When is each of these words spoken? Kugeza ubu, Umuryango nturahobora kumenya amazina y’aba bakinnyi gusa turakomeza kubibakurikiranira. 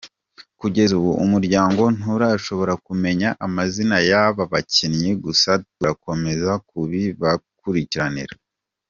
Kugeza 0.59 0.91
ubu, 0.99 1.11
Umuryango 1.25 1.83
nturahobora 1.97 2.73
kumenya 2.85 3.29
amazina 3.45 3.97
y’aba 4.09 4.43
bakinnyi 4.53 5.09
gusa 5.23 5.51
turakomeza 5.73 6.51
kubibakurikiranira. 6.67 8.35